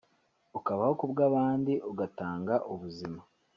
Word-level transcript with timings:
ukabaho 0.57 0.93
ku 0.99 1.05
bw’abandi 1.11 1.73
ugatanga 1.91 2.53
ubuzima 2.73 3.21